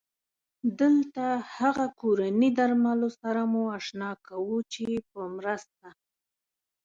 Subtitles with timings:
[0.79, 1.25] دلته
[1.57, 5.87] هغه کورني درملو سره مو اشنا کوو چې په مرسته